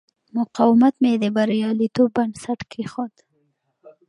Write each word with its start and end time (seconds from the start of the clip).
مقاومت 0.37 0.93
مې 1.01 1.11
د 1.21 1.25
بریالیتوب 1.35 2.09
بنسټ 2.15 2.59
کېښود. 2.71 3.13